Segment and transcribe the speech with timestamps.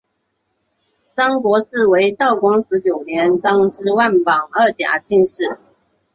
[1.15, 5.59] 张国士为道光十九年张之万榜二甲进士。